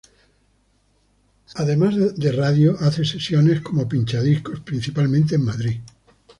[1.53, 5.77] Además de radio hace sesiones como pinchadiscos principalmente en Madrid.